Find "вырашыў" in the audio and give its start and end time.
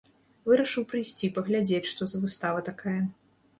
0.51-0.85